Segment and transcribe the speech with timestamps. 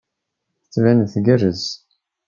[0.61, 1.63] Tettban-d tgerrez.